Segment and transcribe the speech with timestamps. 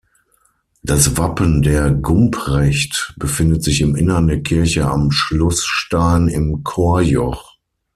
[0.81, 7.57] Das Wappen der Gumprecht befindet sich im Innern der Kirche am Schlussstein im Chorjoch.